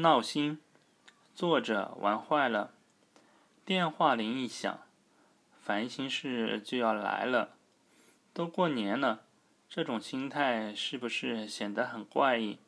[0.00, 0.60] 闹心，
[1.34, 2.70] 作者玩坏了。
[3.64, 4.78] 电话铃一响，
[5.60, 7.56] 烦心事就要来了。
[8.32, 9.22] 都过年了，
[9.68, 12.58] 这种心态是不是显得很怪异？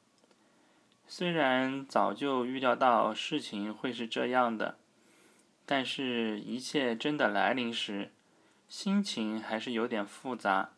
[1.07, 4.77] 虽然早就预料到事情会是这样的，
[5.65, 8.11] 但是一切真的来临时，
[8.69, 10.71] 心情还是有点复杂。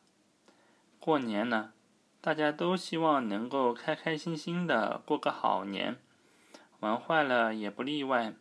[1.01, 1.73] 过年了。
[2.21, 5.97] 大家都希望能够开开心心的过个好年，
[6.83, 8.35] 玩坏了也不例外。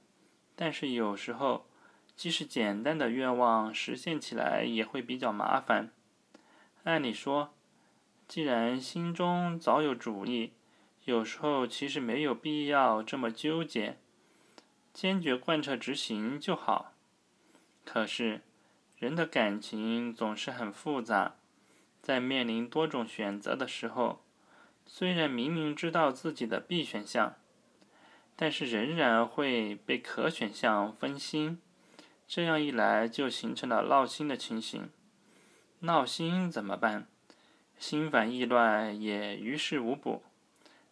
[0.56, 1.68] 但是有时候，
[2.16, 5.92] 即使简单的愿望实现起来也会比较麻烦。
[6.84, 7.54] 按理说，
[8.28, 10.54] 既然心中早有主意，
[11.06, 13.98] 有时候其实没有必要这么纠结，
[14.92, 16.94] 坚决贯彻执行就好。
[17.86, 18.42] 可是，
[18.98, 21.36] 人的感情总是很复杂。
[22.02, 24.24] 在面临多种选择的时候，
[24.88, 27.36] 虽然明明知道自己的 B 选项，
[28.42, 31.62] 但是仍然会被可选项分心，
[32.28, 34.90] 这样一来就形成了闹心的情形。
[35.82, 37.06] 闹心怎么办？
[37.78, 40.24] 心烦意乱也于事无补，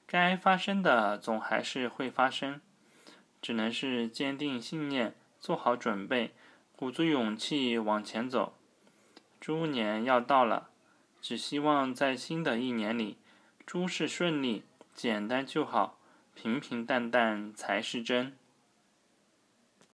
[0.06, 2.62] 该发生的总还是会发生，
[3.42, 6.36] 只能是坚定信念，做好准备，
[6.76, 8.54] 鼓足勇气往前走。
[9.42, 10.70] 猪年要到了。
[11.20, 13.18] 只希望在新的一年里，
[13.66, 14.64] 诸事顺利，
[14.94, 15.99] 简单就好，
[16.42, 18.32] 平平淡淡才是真。